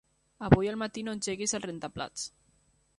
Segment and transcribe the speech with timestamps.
[0.47, 2.29] Avui al matí no engeguis el rentaplats.